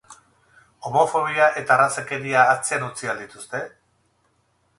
Homofobia 0.89 1.49
eta 1.61 1.75
arrazakeria 1.75 2.47
atzean 2.55 2.87
utzi 2.89 3.13
al 3.15 3.23
dituzte? 3.25 3.63